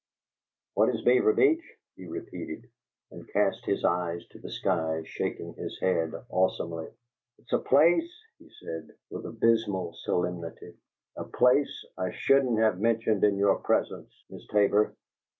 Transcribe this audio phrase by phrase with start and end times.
[0.73, 1.61] "What is Beaver Beach?"
[1.95, 2.67] he repeated,
[3.11, 6.87] and cast his eyes to the sky, shaking his head awesomely.
[7.37, 10.73] "It's a Place," he said, with abysmal solemnity,
[11.15, 14.95] "a Place I shouldn't have mentioned in your presence, Miss Tabor."